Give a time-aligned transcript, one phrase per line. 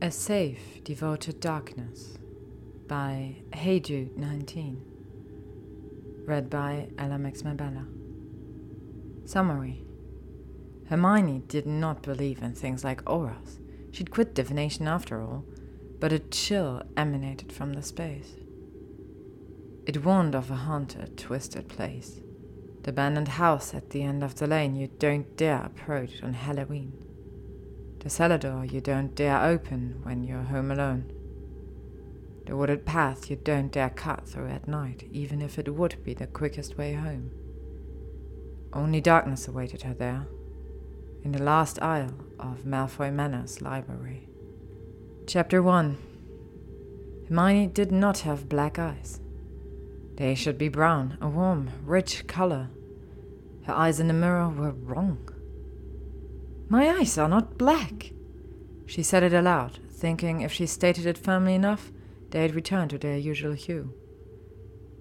[0.00, 2.18] A Safe Devoted Darkness
[2.86, 4.80] by Hey Jude 19.
[6.24, 7.84] Read by Ella Mabella.
[9.24, 9.82] Summary
[10.88, 13.58] Hermione did not believe in things like auras.
[13.90, 15.44] She'd quit divination after all,
[15.98, 18.36] but a chill emanated from the space.
[19.84, 22.20] It warned of a haunted, twisted place.
[22.84, 27.07] The abandoned house at the end of the lane you don't dare approach on Halloween.
[28.00, 31.12] The cellar door you don't dare open when you're home alone.
[32.46, 36.14] The wooded path you don't dare cut through at night, even if it would be
[36.14, 37.30] the quickest way home.
[38.72, 40.26] Only darkness awaited her there,
[41.24, 44.28] in the last aisle of Malfoy Manor's library.
[45.26, 45.98] Chapter 1
[47.28, 49.20] Hermione did not have black eyes.
[50.16, 52.70] They should be brown, a warm, rich color.
[53.64, 55.28] Her eyes in the mirror were wrong.
[56.68, 58.12] My eyes are not black.
[58.86, 61.90] She said it aloud, thinking if she stated it firmly enough,
[62.30, 63.92] they'd return to their usual hue.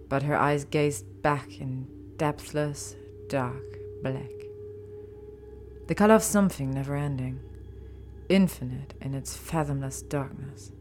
[0.07, 2.95] But her eyes gazed back in depthless,
[3.27, 3.63] dark
[4.01, 4.31] black.
[5.87, 7.39] The color of something never ending,
[8.29, 10.71] infinite in its fathomless darkness.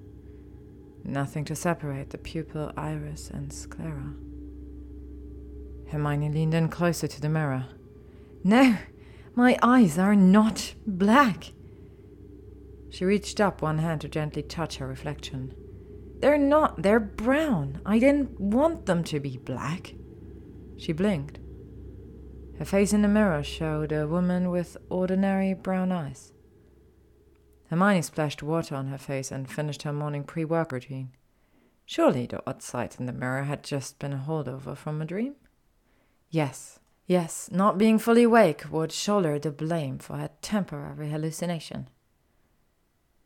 [1.05, 4.15] Nothing to separate the pupil, iris, and sclera.
[5.89, 7.67] Hermione leaned in closer to the mirror.
[8.43, 8.77] No,
[9.37, 11.53] my eyes are not black.
[12.91, 15.55] She reached up one hand to gently touch her reflection.
[16.21, 17.83] They're not, they're brown.
[17.85, 19.95] I didn't want them to be black.
[20.79, 21.39] She blinked.
[22.59, 26.33] Her face in the mirror showed a woman with ordinary brown eyes.
[27.69, 31.11] Hermione splashed water on her face and finished her morning pre work routine.
[31.85, 35.35] Surely the odd sight in the mirror had just been a holdover from a dream?
[36.31, 41.89] Yes, Yes, not being fully awake would shoulder the blame for her temporary hallucination.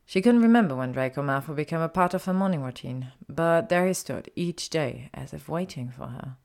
[0.05, 3.87] She couldn't remember when Draco Malfoy became a part of her morning routine, but there
[3.87, 6.35] he stood each day as if waiting for her.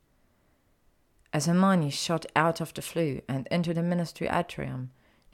[1.31, 4.91] As Hermione shot out of the flue and into the ministry atrium,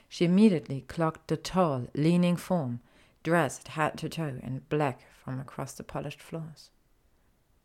[0.08, 2.80] she immediately clocked the tall, leaning form,
[3.22, 6.70] dressed head to toe in black from across the polished floors.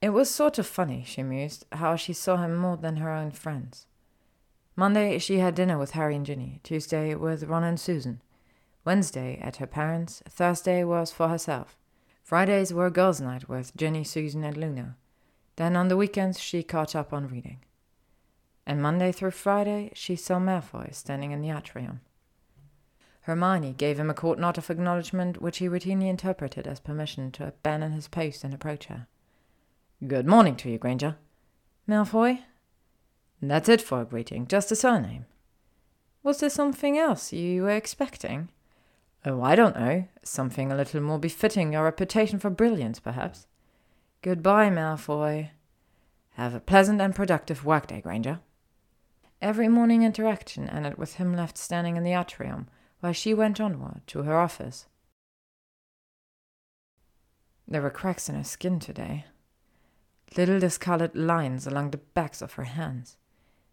[0.02, 3.32] It was sort of funny, she mused, how she saw him more than her own
[3.32, 3.88] friends.
[4.80, 6.62] Monday, she had dinner with Harry and Ginny.
[6.64, 8.22] Tuesday, with Ron and Susan.
[8.86, 10.24] Wednesday, at her parents'.
[10.30, 11.78] Thursday was for herself.
[12.24, 14.96] Fridays were girls' night with Ginny, Susan, and Luna.
[15.58, 17.60] Then on the weekends, she caught up on reading.
[18.66, 22.00] And Monday through Friday, she saw Malfoy standing in the atrium.
[23.24, 27.48] Hermione gave him a court nod of acknowledgement, which he routinely interpreted as permission to
[27.48, 29.08] abandon his post and approach her.
[30.08, 31.18] Good morning to you, Granger.
[31.86, 32.44] Malfoy?
[33.42, 35.26] That's it for a greeting, just a surname.
[36.24, 38.50] Was there something else you were expecting?
[39.26, 40.06] Oh, I don't know.
[40.24, 43.48] Something a little more befitting your reputation for brilliance, perhaps.
[44.22, 45.52] Goodbye, Malfoy.
[46.32, 48.40] Have a pleasant and productive workday, Granger.
[49.42, 52.68] Every morning interaction ended with him left standing in the atrium
[53.00, 54.88] while she went onward to her office.
[57.66, 59.26] There were cracks in her skin today,
[60.36, 63.16] little discolored lines along the backs of her hands.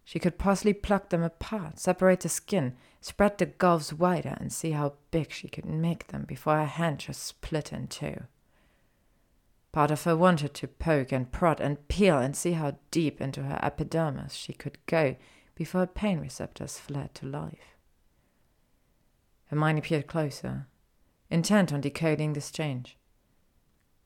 [0.07, 4.71] She could possibly pluck them apart, separate the skin, spread the gulfs wider, and see
[4.71, 8.23] how big she could make them before her hand just split in two.
[9.73, 13.43] Part of her wanted to poke and prod and peel and see how deep into
[13.43, 15.17] her epidermis she could go
[15.57, 17.77] before her pain receptors fled to life.
[19.47, 20.69] Hermione peered closer,
[21.31, 22.97] intent on decoding this change.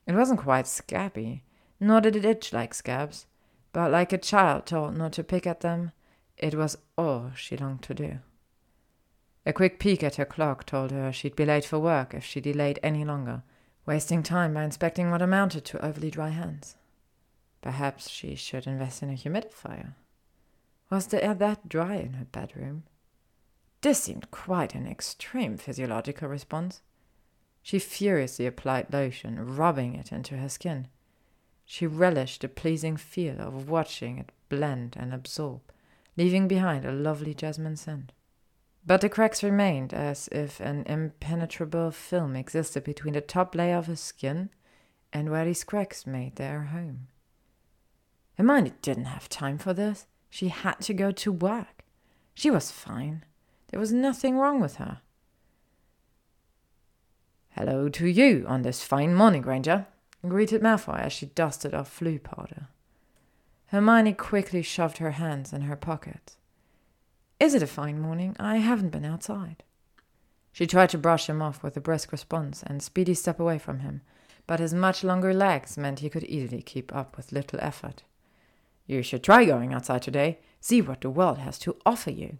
[0.07, 1.45] It wasn't quite scabby,
[1.79, 3.27] nor did it itch like scabs,
[3.73, 5.93] but like a child told not to pick at them,
[6.37, 8.19] it was all she longed to do.
[9.47, 12.41] A quick peek at her clock told her she'd be late for work if she
[12.41, 13.43] delayed any longer,
[13.87, 16.77] wasting time by inspecting what amounted to overly dry hands.
[17.63, 19.95] Perhaps she should invest in a humidifier.
[20.91, 22.85] Was the air that dry in her bedroom?
[23.83, 26.83] This seemed quite an extreme physiological response.
[27.63, 30.89] She furiously applied lotion, rubbing it into her skin.
[31.73, 35.61] She relished the pleasing feel of watching it blend and absorb,
[36.17, 38.11] leaving behind a lovely jasmine scent.
[38.85, 43.87] But the cracks remained as if an impenetrable film existed between the top layer of
[43.87, 44.51] her skin
[45.13, 47.07] and where these cracks made their home.
[48.37, 50.07] Hermione didn't have time for this.
[50.29, 51.85] She had to go to work.
[52.35, 53.25] She was fine.
[53.69, 55.03] There was nothing wrong with her.
[57.51, 59.87] Hello to you on this fine morning, Granger,
[60.29, 62.69] greeted Malfoy as she dusted off Floo powder.
[63.67, 66.37] Hermione quickly shoved her hands in her pockets.
[67.39, 68.37] Is it a fine morning?
[68.39, 69.63] I haven't been outside.
[70.53, 73.79] She tried to brush him off with a brisk response and speedy step away from
[73.79, 74.03] him,
[74.47, 78.03] but his much longer legs meant he could easily keep up with little effort.
[78.87, 82.39] You should try going outside today, see what the world has to offer you.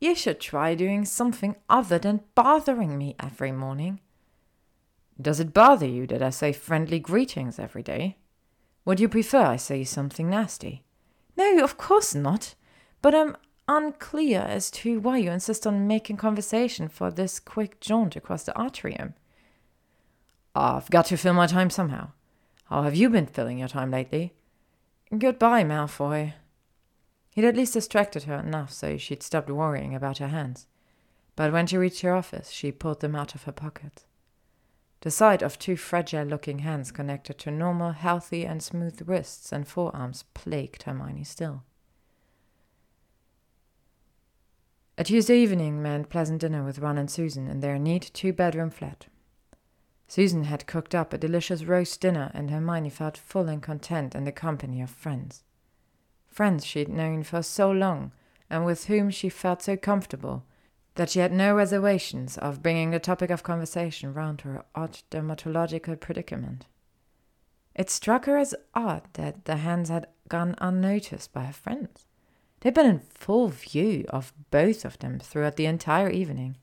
[0.00, 4.00] You should try doing something other than bothering me every morning.
[5.20, 8.16] Does it bother you that I say friendly greetings every day?
[8.84, 10.84] Would you prefer I say something nasty?
[11.36, 12.54] No, of course not.
[13.02, 13.36] But I'm
[13.68, 18.60] unclear as to why you insist on making conversation for this quick jaunt across the
[18.60, 19.14] atrium.
[20.54, 22.10] I've got to fill my time somehow.
[22.64, 24.34] How have you been filling your time lately?
[25.16, 26.34] Goodbye, Malfoy.
[27.34, 30.66] He'd at least distracted her enough so she'd stopped worrying about her hands.
[31.36, 34.04] But when she reached her office, she pulled them out of her pocket.
[35.02, 39.66] The sight of two fragile looking hands connected to normal, healthy, and smooth wrists and
[39.66, 41.62] forearms plagued Hermione still.
[44.98, 48.68] A Tuesday evening meant pleasant dinner with Ron and Susan in their neat two bedroom
[48.68, 49.06] flat.
[50.06, 54.24] Susan had cooked up a delicious roast dinner, and Hermione felt full and content in
[54.24, 55.44] the company of friends.
[56.28, 58.12] Friends she'd known for so long,
[58.50, 60.44] and with whom she felt so comfortable
[60.94, 65.00] that she had no reservations of bringing the topic of conversation round to her odd
[65.10, 66.66] dermatological predicament.
[67.74, 72.06] It struck her as odd that the hands had gone unnoticed by her friends.
[72.60, 76.56] They'd been in full view of both of them throughout the entire evening,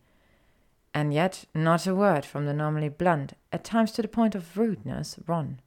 [0.94, 4.57] and yet not a word from the normally blunt, at times to the point of
[4.57, 5.59] rudeness, Ron,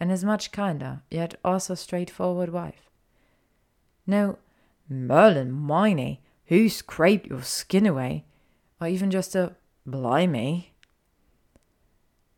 [0.00, 2.90] and his much kinder, yet also straightforward wife.
[4.06, 4.38] No,
[4.88, 8.24] Merlin 'Mione, who scraped your skin away?
[8.80, 10.74] Or even just a blimey?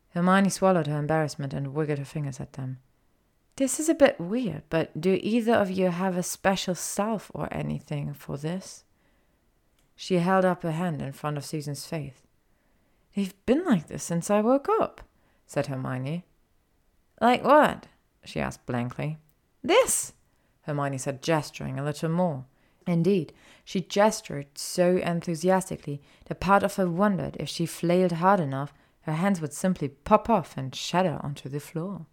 [0.09, 2.79] Hermione swallowed her embarrassment and wiggled her fingers at them.
[3.57, 7.47] This is a bit weird, but do either of you have a special self or
[7.51, 8.85] anything for this?
[9.95, 12.21] She held up her hand in front of Susan's face.
[13.15, 15.01] They've been like this since I woke up,
[15.45, 16.25] said Hermione.
[17.19, 17.87] Like what?
[18.23, 19.17] she asked blankly.
[19.61, 20.13] This,
[20.61, 22.45] Hermione said, gesturing a little more.
[22.89, 23.33] Indeed,
[23.63, 29.13] she gestured so enthusiastically that part of her wondered if she flailed hard enough, her
[29.13, 32.07] hands would simply pop off and shatter onto the floor.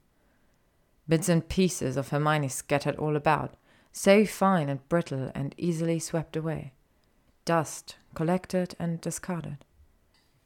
[1.09, 3.55] Bits and pieces of Hermione scattered all about,
[3.91, 6.75] so fine and brittle and easily swept away.
[7.47, 9.65] Dust collected and discarded.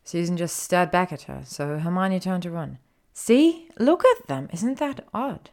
[0.04, 2.78] Susan just stared back at her, so Hermione turned to run.
[3.12, 3.68] See?
[3.80, 4.48] Look at them.
[4.52, 5.50] Isn't that odd?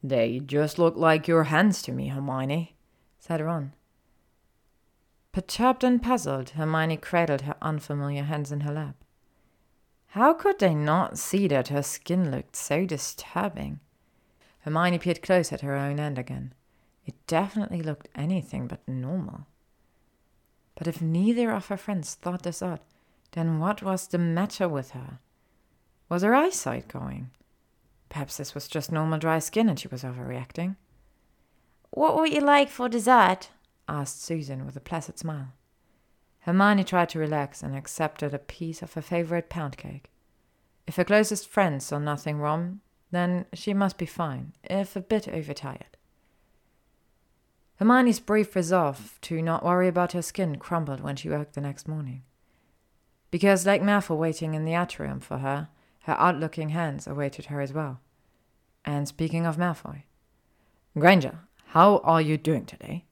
[0.00, 2.76] They just look like your hands to me, Hermione,
[3.22, 3.72] said Ron.
[5.30, 8.96] Perturbed and puzzled, Hermione cradled her unfamiliar hands in her lap.
[10.08, 13.78] How could they not see that her skin looked so disturbing?
[14.62, 16.52] Hermione peered close at her own end again.
[17.06, 19.46] It definitely looked anything but normal.
[20.74, 22.80] But if neither of her friends thought this odd,
[23.30, 25.20] then what was the matter with her?
[26.08, 27.30] Was her eyesight going?
[28.08, 30.74] Perhaps this was just normal dry skin and she was overreacting.
[31.92, 33.50] What would you like for dessert?
[33.86, 35.52] asked Susan with a placid smile.
[36.40, 40.10] Hermione tried to relax and accepted a piece of her favorite pound cake.
[40.86, 42.80] If her closest friends saw nothing wrong,
[43.10, 45.98] then she must be fine, if a bit overtired.
[47.76, 51.86] Hermione's brief resolve to not worry about her skin crumbled when she woke the next
[51.86, 52.22] morning.
[53.30, 55.68] Because, like Malfoy waiting in the atrium for her,
[56.04, 58.00] her odd-looking hands awaited her as well.
[58.82, 60.04] And speaking of Malfoy,
[60.98, 61.40] Granger,
[61.72, 63.02] how are you doing today?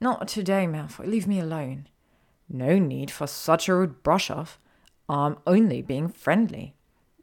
[0.00, 1.04] Not today, Malfoy.
[1.04, 1.88] Leave me alone.
[2.48, 4.60] No need for such a rude brush off.
[5.08, 6.76] I'm only being friendly.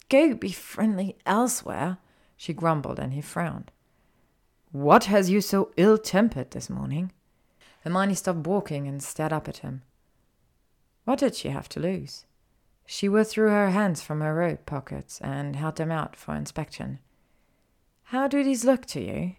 [0.10, 2.00] Go be friendly elsewhere,
[2.36, 3.72] she grumbled, and he frowned.
[4.74, 7.14] What has you so ill tempered this morning?
[7.86, 9.84] Hermione stopped walking and stared up at him.
[11.06, 12.26] What did she have to lose?
[12.86, 17.00] She withdrew her hands from her robe pockets and held them out for inspection.
[18.10, 19.36] How do these look to you?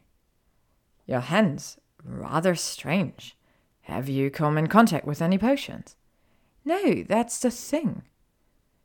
[1.06, 1.78] Your hands?
[2.04, 3.36] Rather strange.
[3.82, 5.96] Have you come in contact with any potions?
[6.64, 8.02] No, that's the thing.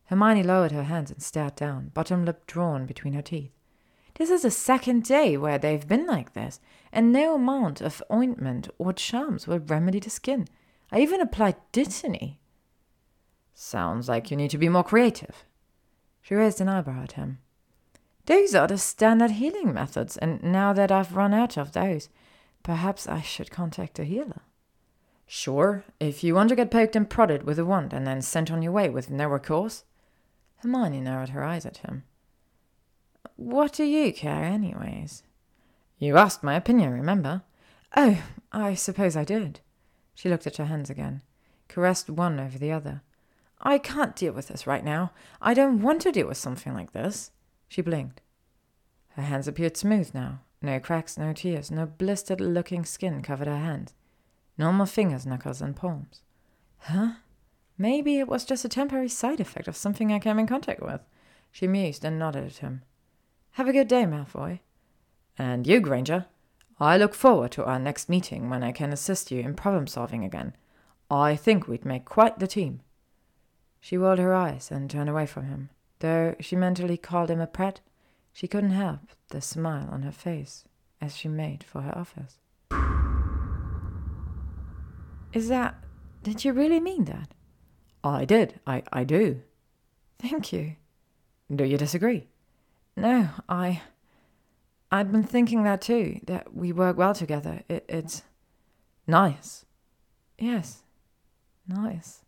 [0.05, 3.51] Hermione lowered her hands and stared down, bottom lip drawn between her teeth.
[4.15, 6.59] This is the second day where they've been like this,
[6.91, 10.47] and no amount of ointment or charms will remedy the skin.
[10.91, 12.37] I even applied dittany.
[13.53, 15.45] Sounds like you need to be more creative.
[16.21, 17.39] She raised an eyebrow at him.
[18.31, 22.07] Those are the standard healing methods, and now that I've run out of those,
[22.63, 24.43] perhaps I should contact a healer.
[25.27, 28.49] Sure, if you want to get poked and prodded with a wand and then sent
[28.49, 29.83] on your way with no recourse.
[30.59, 32.03] Hermione narrowed her eyes at him.
[33.35, 35.23] What do you care, anyways?
[35.99, 37.41] You asked my opinion, remember?
[37.97, 38.23] Oh,
[38.53, 39.59] I suppose I did.
[40.15, 41.21] She looked at her hands again.
[41.67, 43.01] caressed one over the other.
[43.59, 45.11] I can't deal with this right now.
[45.41, 47.31] I don't want to deal with something like this.
[47.71, 48.19] She blinked.
[49.11, 50.41] Her hands appeared smooth now.
[50.61, 53.93] No cracks, no tears, no blistered looking skin covered her hands.
[54.57, 56.21] Normal fingers, knuckles, and palms.
[56.79, 57.11] Huh?
[57.77, 60.99] Maybe it was just a temporary side effect of something I came in contact with.
[61.49, 62.81] She mused and nodded at him.
[63.51, 64.59] Have a good day, Malfoy.
[65.37, 66.25] And you, Granger.
[66.77, 70.25] I look forward to our next meeting when I can assist you in problem solving
[70.25, 70.57] again.
[71.09, 72.81] I think we'd make quite the team.
[73.79, 75.69] She rolled her eyes and turned away from him.
[76.01, 77.79] Though she mentally called him a prat,
[78.33, 80.65] she couldn't help the smile on her face
[80.99, 82.39] as she made for her office.
[85.31, 85.75] Is that.
[86.23, 87.35] Did you really mean that?
[88.03, 88.59] Oh, I did.
[88.65, 89.41] I, I do.
[90.17, 90.75] Thank you.
[91.55, 92.27] Do you disagree?
[92.97, 93.83] No, I.
[94.91, 97.61] I'd been thinking that too, that we work well together.
[97.69, 98.23] It, it's.
[99.05, 99.65] Nice.
[100.39, 100.81] Yes.
[101.67, 102.23] Nice.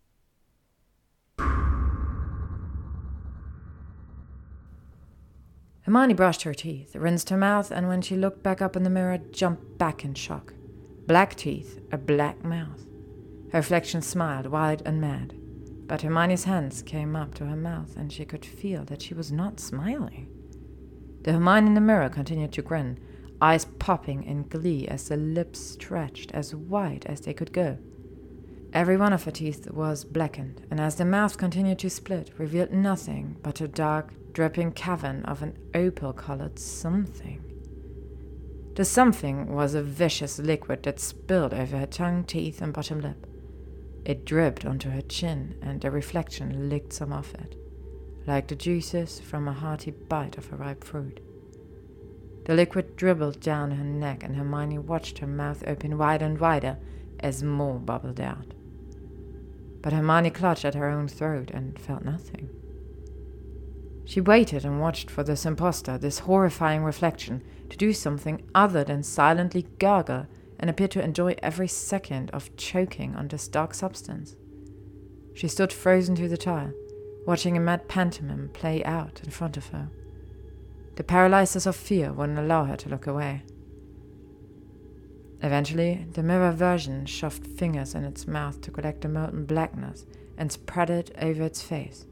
[5.84, 8.90] Hermione brushed her teeth, rinsed her mouth, and when she looked back up in the
[8.90, 10.54] mirror, jumped back in shock.
[11.08, 12.86] Black teeth, a black mouth.
[13.52, 15.36] Her reflection smiled, wide and mad.
[15.86, 19.32] But Hermione's hands came up to her mouth, and she could feel that she was
[19.32, 20.30] not smiling.
[21.24, 22.98] The Hermione in the mirror continued to grin,
[23.42, 27.78] eyes popping in glee as the lips stretched as wide as they could go.
[28.74, 32.72] Every one of her teeth was blackened, and as the mouth continued to split, revealed
[32.72, 37.44] nothing but a dark, dripping cavern of an opal colored something.
[38.74, 43.28] The something was a vicious liquid that spilled over her tongue, teeth, and bottom lip.
[44.06, 47.56] It dripped onto her chin, and the reflection licked some of it,
[48.26, 51.20] like the juices from a hearty bite of a ripe fruit.
[52.46, 56.80] The liquid dribbled down her neck, and Hermione watched her mouth open wider and wider
[57.20, 58.53] as more bubbled out
[59.84, 62.50] but Hermione clutched at her own throat and felt nothing.
[64.06, 69.04] She waited and watched for this impostor, this horrifying reflection, to do something other than
[69.04, 70.26] silently gurgle
[70.60, 74.36] and appear to enjoy every second of choking on this dark substance.
[75.34, 76.72] She stood frozen to the tile,
[77.26, 79.90] watching a mad pantomime play out in front of her.
[80.96, 83.44] The paralysis of fear wouldn't allow her to look away.
[85.44, 90.06] Eventually, the mirror version shoved fingers in its mouth to collect the molten blackness
[90.38, 92.06] and spread it over its face.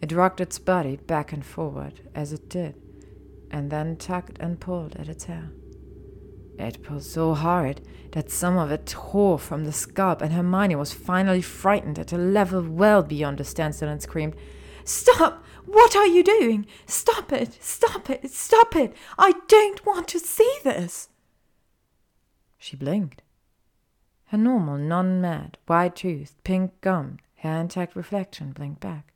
[0.00, 2.74] It rocked its body back and forward as it did,
[3.50, 5.50] and then tugged and pulled at its hair.
[6.58, 10.92] It pulled so hard that some of it tore from the scalp, and Hermione was
[10.92, 14.36] finally frightened at a level well beyond a standstill and screamed,
[14.84, 15.44] Stop!
[15.66, 16.66] What are you doing?
[16.86, 17.58] Stop it!
[17.60, 18.30] Stop it!
[18.30, 18.94] Stop it!
[19.18, 21.08] I don't want to see this!
[22.64, 23.20] She blinked.
[24.28, 29.12] Her normal, non mad, wide toothed, pink gummed, hair intact reflection blinked back.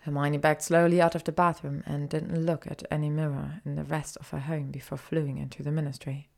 [0.00, 3.84] Hermione backed slowly out of the bathroom and didn't look at any mirror in the
[3.84, 6.28] rest of her home before fleeing into the ministry.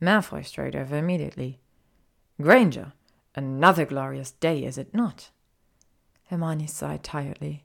[0.00, 1.60] Malfoy strode over immediately.
[2.42, 2.92] Granger,
[3.36, 5.30] another glorious day, is it not?
[6.24, 7.62] Hermione sighed tiredly.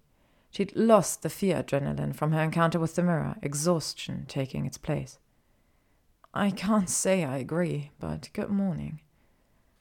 [0.51, 5.17] She'd lost the fear adrenaline from her encounter with the mirror, exhaustion taking its place.
[6.35, 9.01] I can't say I agree, but good morning.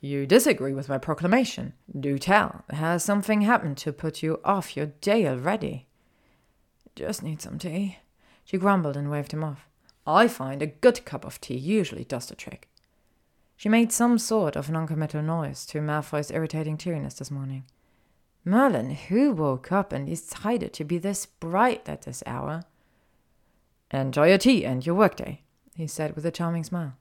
[0.00, 1.72] You disagree with my proclamation.
[1.98, 2.64] Do tell.
[2.68, 5.86] Has something happened to put you off your day already?
[6.94, 7.98] Just need some tea.
[8.44, 9.66] She grumbled and waved him off.
[10.06, 12.68] I find a good cup of tea usually does the trick.
[13.56, 17.64] She made some sort of noncommittal noise to Malfoy's irritating cheeriness this morning.
[18.44, 22.64] Merlin, who woke up and decided to be this bright at this hour?
[23.90, 25.42] Enjoy your tea and your workday
[25.76, 26.96] he said with a charming smile.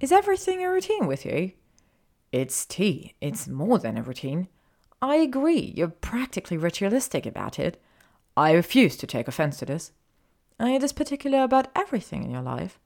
[0.00, 1.52] Is everything a routine with you?
[2.30, 3.14] It's tea.
[3.20, 4.48] It's more than a routine.
[5.00, 7.80] I agree, you're practically ritualistic about it.
[8.36, 9.92] I refuse to take offense to this.
[10.60, 12.78] Are you this particular about everything in your life?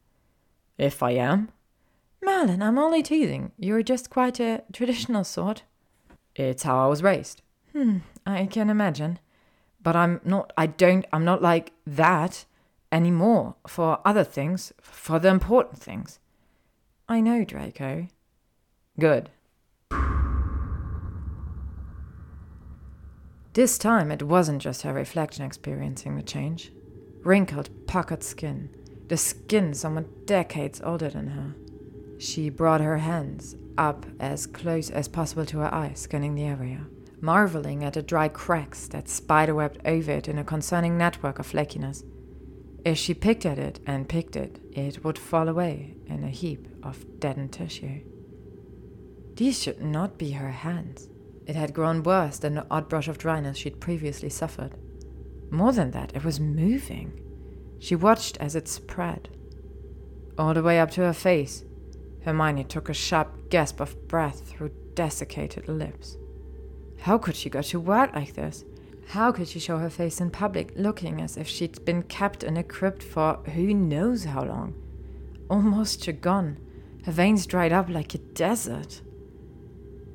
[0.78, 1.50] If I am?
[2.22, 3.52] Merlin, I'm only teasing.
[3.58, 5.64] You're just quite a traditional sort.
[6.36, 7.42] It's how I was raised.
[7.72, 9.18] Hmm, I can imagine
[9.82, 12.44] but I'm not, I don't, I'm not like that
[12.90, 16.18] anymore for other things, for the important things.
[17.08, 18.08] I know, Draco.
[18.98, 19.30] Good.
[23.54, 26.72] This time it wasn't just her reflection experiencing the change.
[27.22, 28.70] Wrinkled, puckered skin,
[29.08, 31.54] the skin someone decades older than her.
[32.18, 36.86] She brought her hands up as close as possible to her eyes, scanning the area
[37.22, 42.04] marveling at the dry cracks that spiderwebbed over it in a concerning network of flakiness.
[42.84, 46.66] If she picked at it and picked it, it would fall away in a heap
[46.82, 48.00] of deadened tissue.
[49.36, 51.08] These should not be her hands.
[51.46, 54.74] It had grown worse than the odd brush of dryness she'd previously suffered.
[55.50, 57.20] More than that, it was moving.
[57.78, 59.28] She watched as it spread.
[60.36, 61.62] All the way up to her face,
[62.24, 66.16] Hermione took a sharp gasp of breath through desiccated lips.
[67.02, 68.64] How could she go to work like this?
[69.08, 72.56] How could she show her face in public looking as if she'd been kept in
[72.56, 74.74] a crypt for who knows how long?
[75.50, 76.58] Almost gone,
[77.04, 79.02] her veins dried up like a desert.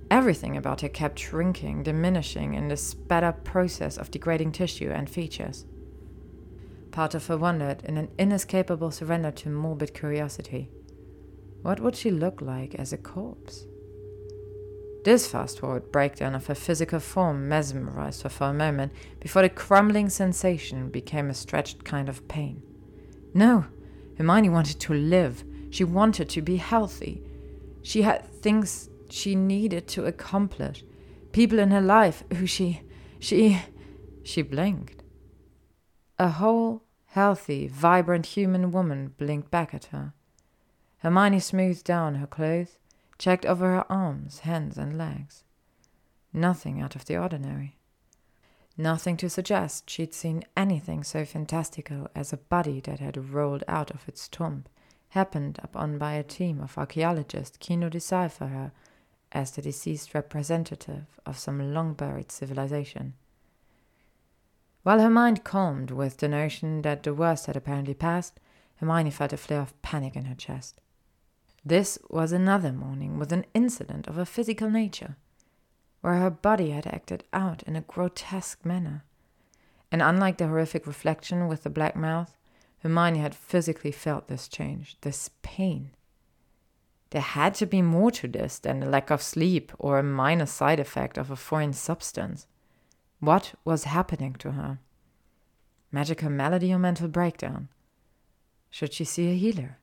[0.09, 5.09] Everything about her kept shrinking, diminishing in the sped up process of degrading tissue and
[5.09, 5.65] features.
[6.91, 10.69] Part of her wondered, in an inescapable surrender to morbid curiosity,
[11.63, 13.65] what would she look like as a corpse?
[15.07, 19.47] This fast forward breakdown of her physical form mesmerized her for a moment before the
[19.47, 22.61] crumbling sensation became a stretched kind of pain.
[23.33, 23.67] No,
[24.17, 25.45] Hermione wanted to live.
[25.69, 27.23] She wanted to be healthy.
[27.83, 30.83] She had things she needed to accomplish,
[31.31, 32.81] people in her life who she.
[33.17, 33.61] she.
[34.25, 35.03] she blinked.
[36.19, 40.11] A whole, healthy, vibrant human woman blinked back at her.
[40.97, 42.77] Hermione smoothed down her clothes,
[43.17, 45.43] checked over her arms, hands, and legs.
[46.33, 47.77] Nothing out of the ordinary.
[48.77, 53.89] Nothing to suggest she'd seen anything so fantastical as a body that had rolled out
[53.89, 54.65] of its tomb,
[55.09, 58.71] happened upon by a team of archaeologists keen to decipher her
[59.31, 63.13] as the deceased representative of some long buried civilization.
[64.83, 68.39] While her mind calmed with the notion that the worst had apparently passed,
[68.75, 70.79] Hermione felt a flare of panic in her chest.
[71.67, 75.17] This was another morning with an incident of a physical nature,
[75.99, 79.03] where her body had acted out in a grotesque manner.
[79.91, 82.37] And unlike the horrific reflection with the black mouth,
[82.83, 85.91] Hermione had physically felt this change, this pain.
[87.09, 90.45] There had to be more to this than a lack of sleep or a minor
[90.45, 92.47] side effect of a foreign substance.
[93.19, 94.79] What was happening to her?
[95.91, 97.67] Magical malady or mental breakdown?
[98.69, 99.79] Should she see a healer?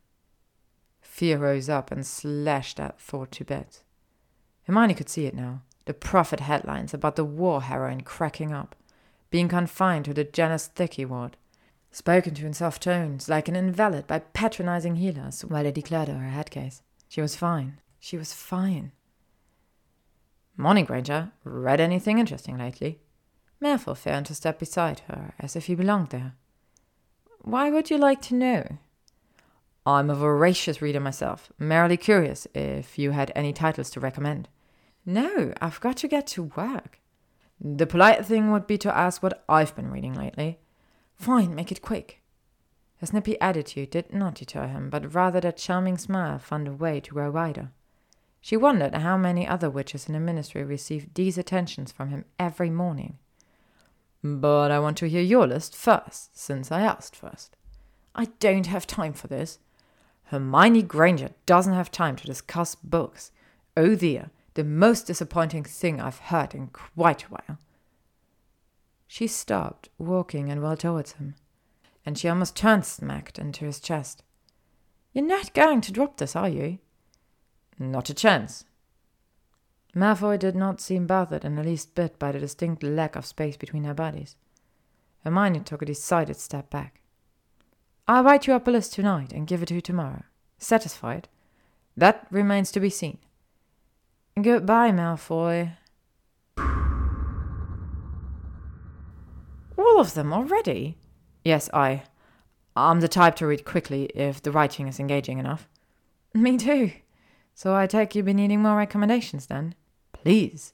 [1.15, 3.85] Fear rose up and slashed that thought to bits.
[4.65, 5.63] Hermione could see it now.
[5.85, 8.75] The prophet headlines about the war heroine cracking up,
[9.31, 11.37] being confined to the Janus Thickey ward,
[11.93, 16.19] spoken to in soft tones like an invalid by patronizing healers while they declared her
[16.19, 16.83] head case.
[17.09, 17.79] She was fine.
[18.01, 18.91] She was fine.
[20.57, 21.31] Morning, Granger.
[21.45, 22.99] Read anything interesting lately?
[23.63, 26.35] Malfoy turned to step beside her, as if he belonged there.
[27.43, 28.79] Why would you like to know?
[29.87, 34.49] I'm a voracious reader myself, merely curious if you had any titles to recommend.
[35.05, 37.01] No, I've got to get to work.
[37.61, 40.59] The polite thing would be to ask what I've been reading lately.
[41.17, 42.23] Fine, make it quick.
[43.01, 47.01] Her snippy attitude did not deter him, but rather that charming smile found a way
[47.01, 47.71] to grow wider.
[48.41, 52.71] She wondered how many other witches in the ministry received these attentions from him every
[52.71, 53.19] morning.
[54.23, 57.57] But I want to hear your list first, since I asked first.
[58.15, 59.59] I don't have time for this.
[60.27, 63.31] Hermione Granger doesn't have time to discuss books.
[63.77, 67.59] Oh dear, the most disappointing thing I've heard in quite a while.
[69.07, 71.35] She stopped, walking and well towards him,
[72.07, 74.23] and she almost turned smacked into his chest.
[75.13, 76.79] You're not going to drop this, are you?
[77.79, 78.65] Not a chance.
[79.95, 83.57] Malfoy did not seem bothered in the least bit by the distinct lack of space
[83.57, 84.35] between their bodies.
[85.23, 87.01] Hermione took a decided step back.
[88.07, 90.25] I'll write you up a list tonight and give it to you tomorrow.
[90.59, 91.29] Satisfied?
[91.97, 93.19] That remains to be seen.
[94.41, 95.77] Goodbye, Malfoy.
[99.79, 100.99] All of them already?
[101.45, 102.03] Yes, I.
[102.77, 105.69] I'm the type to read quickly if the writing is engaging enough.
[106.35, 106.93] Me too.
[107.55, 109.75] So I take you've been needing more recommendations then?
[110.13, 110.73] Please.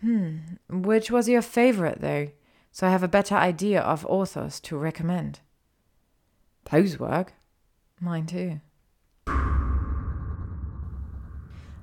[0.00, 0.38] Hmm.
[0.68, 2.28] Which was your favorite, though?
[2.72, 5.40] So I have a better idea of authors to recommend.
[6.64, 7.34] Poe's work?
[8.00, 8.60] Mine too.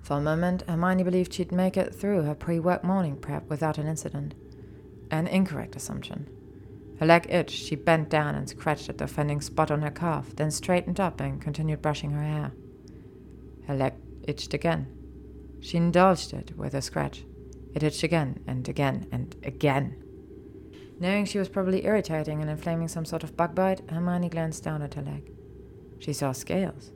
[0.02, 3.78] For a moment, Hermione believed she'd make it through her pre work morning prep without
[3.78, 4.34] an incident.
[5.12, 6.28] An incorrect assumption.
[7.00, 10.36] Her leg itched, she bent down and scratched at the offending spot on her calf,
[10.36, 12.52] then straightened up and continued brushing her hair.
[13.68, 13.94] Her leg
[14.28, 14.88] itched again.
[15.62, 17.24] She indulged it with a scratch.
[17.74, 20.04] It itched again and again and again.
[21.00, 24.82] Knowing she was probably irritating and inflaming some sort of bug bite, Hermione glanced down
[24.82, 25.32] at her leg.
[25.98, 26.92] She saw scales,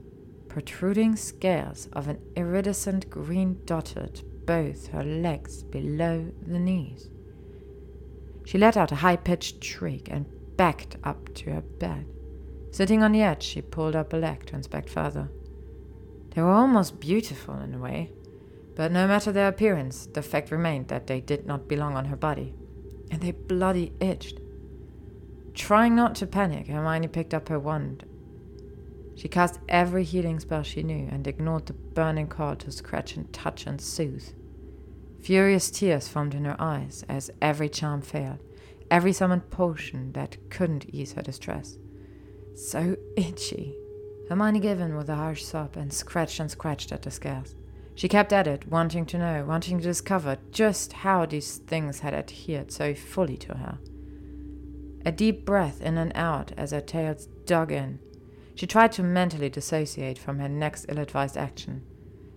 [0.50, 7.10] protruding scales of an iridescent green dotted both her legs below the knees.
[8.46, 10.26] She let out a high pitched shriek and
[10.58, 12.06] backed up to her bed.
[12.72, 15.30] Sitting on the edge, she pulled up a leg to inspect further.
[16.32, 18.12] They were almost beautiful in a way,
[18.76, 22.16] but no matter their appearance, the fact remained that they did not belong on her
[22.16, 22.54] body,
[23.14, 24.40] and they bloody itched.
[25.54, 28.06] Trying not to panic, Hermione picked up her wand.
[29.16, 33.32] She cast every healing spell she knew and ignored the burning call to scratch and
[33.32, 34.30] touch and soothe.
[35.22, 38.40] Furious tears formed in her eyes as every charm failed,
[38.90, 41.78] every summoned potion that couldn't ease her distress.
[42.56, 43.76] So itchy.
[44.28, 47.54] Hermione gave in with a harsh sob and scratched and scratched at the scales.
[47.96, 52.14] She kept at it, wanting to know, wanting to discover just how these things had
[52.14, 53.78] adhered so fully to her.
[55.06, 58.00] A deep breath in and out as her tails dug in.
[58.56, 61.84] She tried to mentally dissociate from her next ill advised action.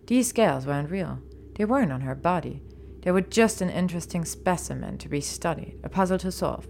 [0.06, 1.20] These scales weren't real.
[1.54, 2.62] They weren't on her body.
[3.02, 6.66] They were just an interesting specimen to be studied, a puzzle to solve.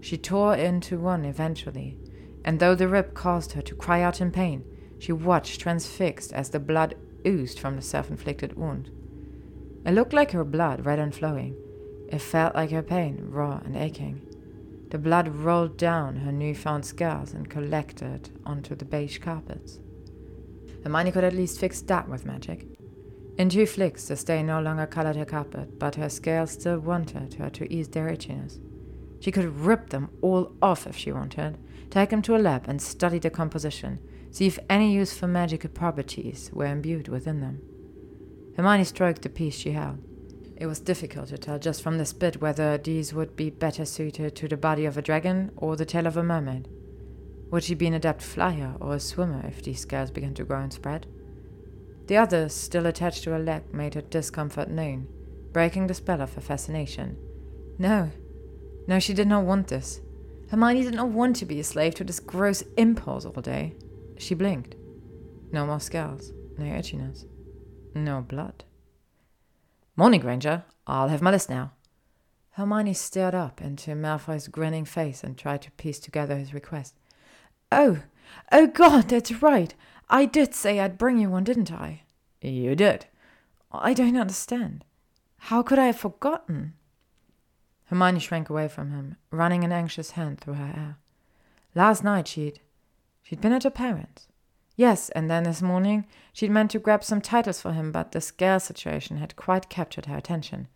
[0.00, 1.98] She tore into one eventually,
[2.44, 4.64] and though the rip caused her to cry out in pain,
[4.98, 6.94] she watched transfixed as the blood
[7.26, 8.90] oozed from the self inflicted wound.
[9.84, 11.56] It looked like her blood, red and flowing.
[12.08, 14.20] It felt like her pain, raw and aching.
[14.90, 19.80] The blood rolled down her newfound scars and collected onto the beige carpets.
[20.84, 22.66] Hermione could at least fix that with magic.
[23.38, 27.34] In two flicks, the stain no longer colored her carpet, but her scales still wanted
[27.34, 28.60] her to ease their itchiness.
[29.26, 31.58] She could rip them all off if she wanted,
[31.90, 33.98] take them to a lab and study the composition,
[34.30, 37.60] see if any useful magical properties were imbued within them.
[38.56, 39.98] Hermione stroked the piece she held.
[40.56, 44.36] It was difficult to tell just from this bit whether these would be better suited
[44.36, 46.68] to the body of a dragon or the tail of a mermaid.
[47.50, 50.60] Would she be an adept flyer or a swimmer if these scales began to grow
[50.60, 51.08] and spread?
[52.06, 55.08] The others, still attached to her leg, made her discomfort known,
[55.52, 57.16] breaking the spell of her fascination.
[57.76, 58.12] No,
[58.86, 60.00] no, she did not want this.
[60.50, 63.74] Hermione did not want to be a slave to this gross impulse all day.
[64.16, 64.76] She blinked.
[65.52, 67.24] No more scales, no itchiness,
[67.94, 68.64] no blood.
[69.96, 70.64] Morning, Granger.
[70.86, 71.72] I'll have my list now.
[72.50, 76.94] Hermione stared up into Malfoy's grinning face and tried to piece together his request.
[77.72, 78.02] Oh,
[78.52, 79.74] oh God, that's right.
[80.08, 82.02] I did say I'd bring you one, didn't I?
[82.40, 83.06] You did.
[83.72, 84.84] I don't understand.
[85.38, 86.74] How could I have forgotten?
[87.86, 90.98] Hermione shrank away from him, running an anxious hand through her hair.
[91.74, 92.60] Last night she'd
[93.22, 94.28] she'd been at her parents'.
[94.76, 98.20] Yes, and then this morning she'd meant to grab some titles for him, but the
[98.20, 100.68] scale situation had quite captured her attention.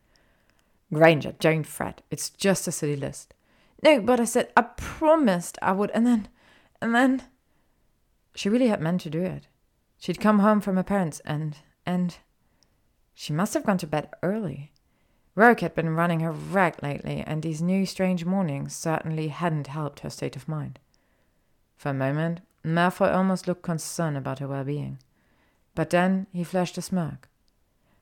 [0.92, 2.02] Granger, don't fret.
[2.10, 3.34] It's just a silly list.
[3.82, 6.28] No, but I said I promised I would, and then,
[6.80, 7.22] and then.
[8.34, 9.48] She really had meant to do it.
[9.98, 12.16] She'd come home from her parents, and, and.
[13.14, 14.72] She must have gone to bed early.
[15.40, 20.00] Rogue had been running her rag lately, and these new strange mornings certainly hadn't helped
[20.00, 20.78] her state of mind.
[21.78, 24.98] For a moment, Malfoy almost looked concerned about her well being.
[25.74, 27.30] But then he flashed a smirk.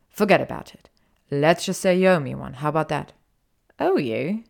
[0.08, 0.90] Forget about it.
[1.30, 2.54] Let's just say you owe me one.
[2.54, 3.12] How about that?
[3.78, 4.42] Owe you?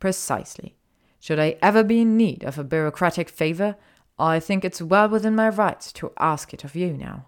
[0.00, 0.74] Precisely.
[1.20, 3.76] Should I ever be in need of a bureaucratic favor,
[4.18, 7.26] I think it's well within my rights to ask it of you now.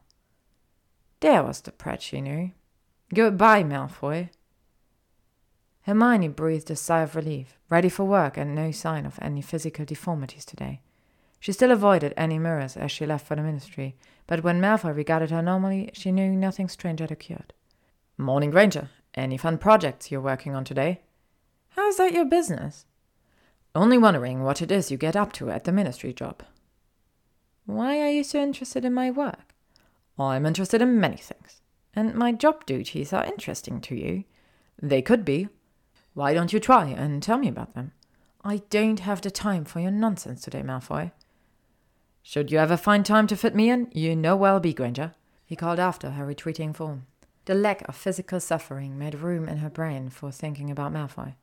[1.20, 2.50] There was the prat she knew.
[3.14, 4.30] Goodbye, Malfoy.
[5.82, 9.84] Hermione breathed a sigh of relief, ready for work and no sign of any physical
[9.84, 10.80] deformities today.
[11.38, 15.30] She still avoided any mirrors as she left for the ministry, but when Malfoy regarded
[15.30, 17.54] her normally, she knew nothing strange had occurred.
[18.18, 18.90] Morning, Granger.
[19.14, 21.00] Any fun projects you're working on today?
[21.70, 22.84] How's that your business?
[23.74, 26.42] Only wondering what it is you get up to at the ministry job.
[27.64, 29.54] Why are you so interested in my work?
[30.18, 31.62] I'm interested in many things,
[31.94, 34.24] and my job duties are interesting to you.
[34.82, 35.48] They could be.
[36.14, 37.92] Why don't you try and tell me about them?
[38.42, 41.12] I don't have the time for your nonsense today, Malfoy.
[42.22, 45.14] Should you ever find time to fit me in, you know where I'll be, Granger.
[45.44, 47.06] He called after her retreating form.
[47.46, 51.34] The lack of physical suffering made room in her brain for thinking about Malfoy.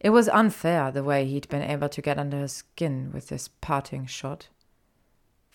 [0.00, 3.48] It was unfair the way he'd been able to get under her skin with this
[3.48, 4.48] parting shot.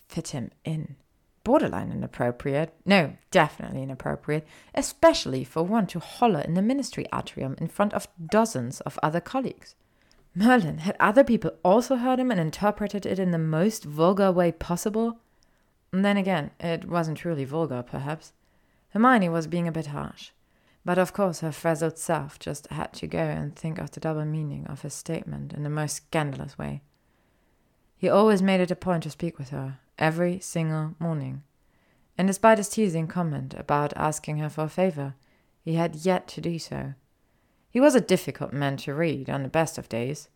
[0.08, 0.96] Fit him in.
[1.44, 2.72] Borderline inappropriate.
[2.84, 8.08] No, definitely inappropriate, especially for one to holler in the ministry atrium in front of
[8.30, 9.74] dozens of other colleagues.
[10.34, 14.50] Merlin, had other people also heard him and interpreted it in the most vulgar way
[14.52, 15.18] possible?
[15.92, 18.32] And then again, it wasn't truly vulgar, perhaps.
[18.90, 20.30] Hermione was being a bit harsh.
[20.84, 24.24] But of course, her frazzled self just had to go and think of the double
[24.24, 26.82] meaning of his statement in the most scandalous way.
[27.96, 31.42] He always made it a point to speak with her, every single morning.
[32.18, 35.14] And despite his teasing comment about asking her for a favor,
[35.64, 36.94] he had yet to do so.
[37.70, 40.28] He was a difficult man to read on the best of days.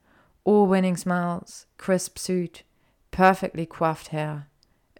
[0.44, 2.62] All winning smiles, crisp suit,
[3.10, 4.46] perfectly coiffed hair,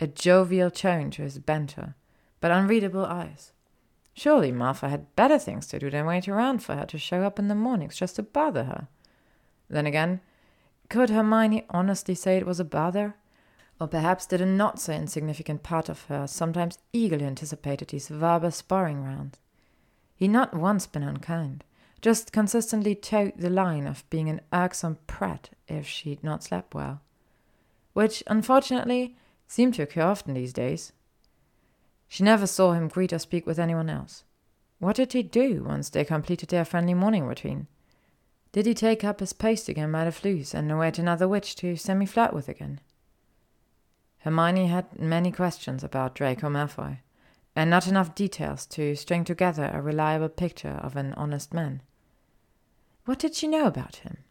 [0.01, 1.95] a jovial tone to his banter,
[2.41, 3.53] but unreadable eyes.
[4.15, 7.39] Surely Martha had better things to do than wait around for her to show up
[7.39, 8.89] in the mornings just to bother her.
[9.71, 10.21] Then again,
[10.89, 13.15] could Hermione honestly say it was a bother?
[13.79, 18.51] Or perhaps did a not so insignificant part of her sometimes eagerly anticipated these verbal
[18.51, 19.39] sparring rounds?
[20.15, 21.63] He'd not once been unkind,
[22.01, 27.03] just consistently toed the line of being an irksome prat if she'd not slept well.
[27.93, 30.93] Which, unfortunately, seemed to occur often these days.
[32.09, 34.25] She never saw him greet or speak with anyone else.
[34.79, 37.67] What did he do once they completed their friendly morning routine?
[38.53, 41.77] Did he take up his post again by the flues and await another witch to
[41.77, 42.81] semi flirt with again?
[44.27, 46.99] Hermione had many questions about Draco Malfoy,
[47.55, 51.81] and not enough details to string together a reliable picture of an honest man.
[53.05, 54.25] What did she know about him?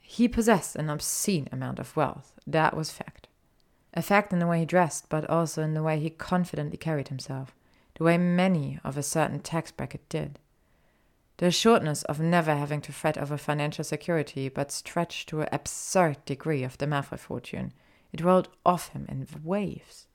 [0.00, 3.28] He possessed an obscene amount of wealth, that was fact.
[3.94, 7.06] A fact in the way he dressed, but also in the way he confidently carried
[7.06, 7.54] himself,
[7.94, 10.40] the way many of a certain tax bracket did.
[11.36, 16.24] The assuredness of never having to fret over financial security, but stretched to an absurd
[16.24, 17.72] degree of the Malfoy fortune,
[18.12, 20.06] it rolled off him in waves.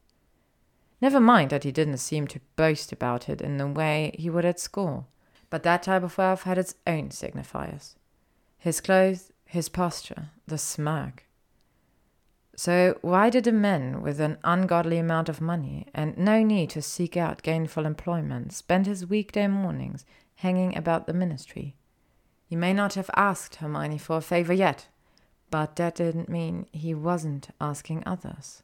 [1.02, 4.46] Never mind that he didn't seem to boast about it in the way he would
[4.46, 5.08] at school,
[5.50, 7.96] but that type of wealth had its own signifiers.
[8.58, 11.26] His clothes, his posture, the smirk,
[12.58, 16.82] so, why did a man with an ungodly amount of money and no need to
[16.82, 20.06] seek out gainful employment spend his weekday mornings
[20.36, 21.76] hanging about the ministry?
[22.46, 24.88] He may not have asked Hermione for a favor yet,
[25.50, 28.64] but that didn't mean he wasn't asking others.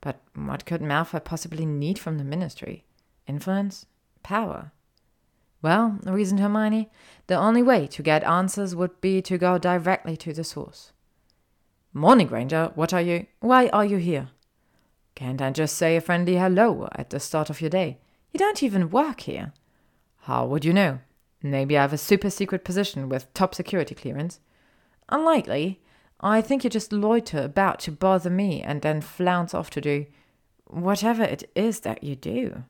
[0.00, 2.84] But what could Malfoy possibly need from the ministry?
[3.26, 3.86] Influence?
[4.22, 4.72] Power?
[5.60, 6.88] Well, reasoned Hermione,
[7.26, 10.92] the only way to get answers would be to go directly to the source.
[11.92, 12.70] Morning, Granger.
[12.74, 13.26] What are you?
[13.40, 14.28] Why are you here?
[15.16, 17.98] Can't I just say a friendly hello at the start of your day?
[18.32, 19.52] You don't even work here.
[20.22, 21.00] How would you know?
[21.42, 24.38] Maybe I have a super secret position with top security clearance.
[25.08, 25.80] Unlikely.
[26.20, 30.06] I think you just loiter about to bother me and then flounce off to do
[30.66, 32.64] whatever it is that you do.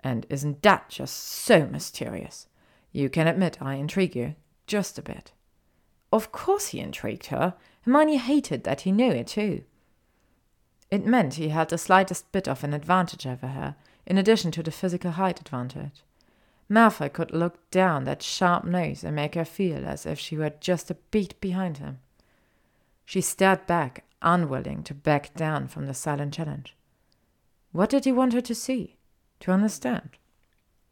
[0.00, 2.48] And isn't that just so mysterious?
[2.92, 4.34] You can admit I intrigue you,
[4.66, 5.32] just a bit.
[6.12, 7.54] Of course he intrigued her.
[7.82, 9.64] Hermione hated that he knew it too.
[10.90, 13.76] It meant he had the slightest bit of an advantage over her,
[14.06, 16.04] in addition to the physical height advantage.
[16.70, 20.50] Malfoy could look down that sharp nose and make her feel as if she were
[20.60, 21.98] just a beat behind him.
[23.06, 26.76] She stared back, unwilling to back down from the silent challenge.
[27.70, 28.96] What did he want her to see?
[29.40, 30.18] To understand?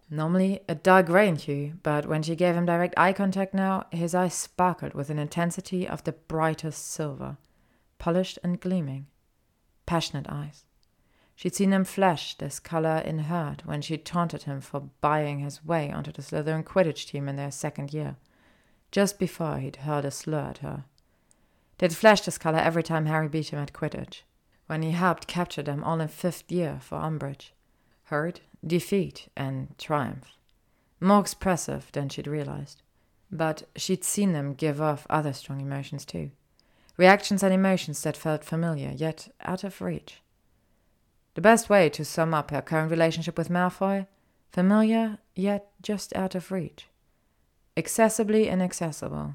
[0.08, 3.86] Normally a dark grey in hue, but when she gave him direct eye contact now,
[3.90, 7.36] his eyes sparkled with an intensity of the brightest silver,
[7.98, 9.06] polished and gleaming.
[9.84, 10.64] Passionate eyes.
[11.34, 15.64] She'd seen him flash this color in hurt when she taunted him for buying his
[15.64, 18.16] way onto the Slytherin Quidditch team in their second year,
[18.92, 20.84] just before he'd hurled a slur at her.
[21.78, 24.22] They'd flashed this color every time Harry beat him at Quidditch,
[24.66, 27.50] when he helped capture them all in fifth year for Umbridge.
[28.04, 30.36] Hurt defeat and triumph.
[31.00, 32.82] More expressive than she'd realized.
[33.30, 36.30] But she'd seen them give off other strong emotions too.
[36.96, 40.22] Reactions and emotions that felt familiar, yet out of reach.
[41.34, 44.06] The best way to sum up her current relationship with Malfoy
[44.52, 46.86] familiar, yet just out of reach.
[47.76, 49.34] Accessibly inaccessible.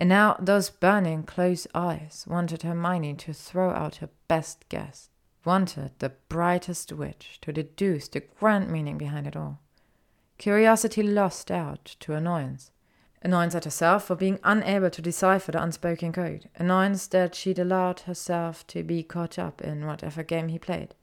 [0.00, 5.10] And now those burning, close eyes wanted Hermione to throw out her best guess
[5.44, 9.60] wanted the brightest witch to deduce the grand meaning behind it all.
[10.38, 12.70] Curiosity lost out to annoyance.
[13.22, 16.48] Annoyance at herself for being unable to decipher the unspoken code.
[16.56, 20.94] Annoyance that she'd allowed herself to be caught up in whatever game he played.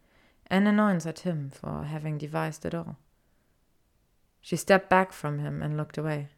[0.48, 2.98] And annoyance at him for having devised it all.
[4.42, 6.30] She stepped back from him and looked away.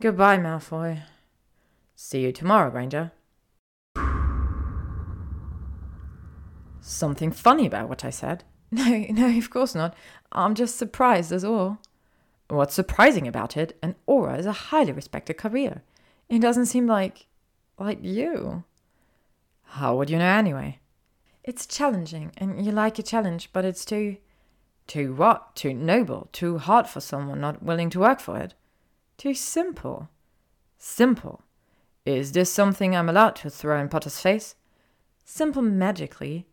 [0.00, 1.02] Goodbye, Malfoy.
[2.02, 3.12] See you tomorrow, Granger.
[6.80, 8.42] Something funny about what I said?
[8.72, 9.94] No, no, of course not.
[10.32, 11.78] I'm just surprised, as all.
[12.48, 13.76] What's surprising about it?
[13.82, 15.82] An Auror is a highly respected career.
[16.30, 17.26] It doesn't seem like.
[17.78, 18.64] like you.
[19.64, 20.78] How would you know anyway?
[21.44, 24.16] It's challenging, and you like a challenge, but it's too.
[24.86, 25.54] Too what?
[25.54, 28.54] Too noble, too hard for someone not willing to work for it.
[29.18, 30.08] Too simple.
[30.78, 31.42] Simple.
[32.04, 34.54] Is this something I'm allowed to throw in Potter's face?
[35.24, 36.46] Simple magically.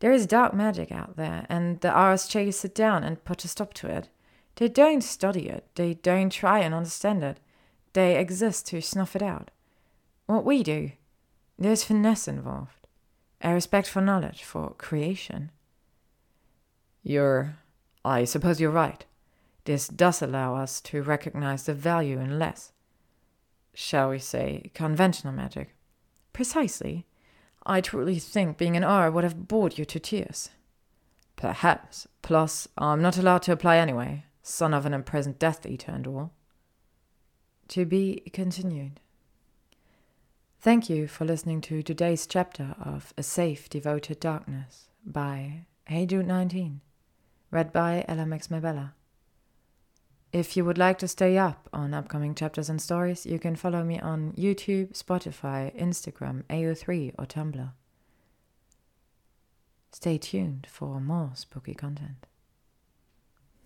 [0.00, 3.48] There is dark magic out there, and the Aurors chase it down and put a
[3.48, 4.08] stop to it.
[4.56, 7.40] They don't study it, they don't try and understand it,
[7.92, 9.50] they exist to snuff it out.
[10.26, 10.92] What we do,
[11.58, 12.86] there's finesse involved.
[13.42, 15.50] A respect for knowledge, for creation.
[17.02, 17.56] You're.
[18.04, 19.04] I suppose you're right.
[19.64, 22.72] This does allow us to recognize the value in less,
[23.78, 25.74] shall we say, conventional magic.
[26.32, 27.06] Precisely.
[27.66, 30.48] I truly think being an Auror would have bored you to tears.
[31.36, 32.08] Perhaps.
[32.22, 36.32] Plus, I'm not allowed to apply anyway, son of an imprisoned Death Eater and all.
[37.68, 38.98] To be continued.
[40.58, 46.26] Thank you for listening to today's chapter of A Safe Devoted Darkness by Hey Jude
[46.26, 46.80] 19,
[47.50, 48.95] read by LMX Mabella.
[50.36, 53.82] If you would like to stay up on upcoming chapters and stories, you can follow
[53.82, 57.72] me on YouTube, Spotify, Instagram, AO3, or Tumblr.
[59.92, 62.26] Stay tuned for more spooky content.